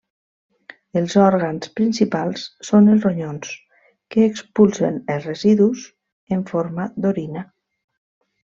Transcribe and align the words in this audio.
Els 1.01 1.17
òrgans 1.25 1.69
principals 1.79 2.45
són 2.69 2.87
els 2.95 3.05
ronyons 3.07 3.53
que 4.15 4.25
expulsen 4.31 4.97
els 5.17 5.31
residus 5.31 5.85
en 6.39 6.43
forma 6.53 6.89
d'orina. 7.07 7.47